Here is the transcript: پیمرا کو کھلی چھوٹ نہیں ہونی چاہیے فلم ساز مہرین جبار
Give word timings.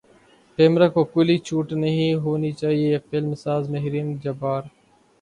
پیمرا 0.57 0.87
کو 0.95 1.01
کھلی 1.11 1.37
چھوٹ 1.47 1.67
نہیں 1.83 2.13
ہونی 2.23 2.51
چاہیے 2.59 2.97
فلم 3.07 3.33
ساز 3.43 3.63
مہرین 3.69 4.07
جبار 4.23 4.61